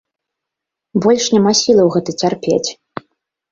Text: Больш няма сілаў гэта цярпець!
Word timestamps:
Больш 1.03 1.27
няма 1.35 1.53
сілаў 1.61 1.87
гэта 1.99 2.11
цярпець! 2.25 2.65